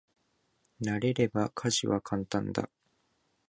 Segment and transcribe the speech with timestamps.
[0.81, 2.71] 慣れれば家事は簡単だ。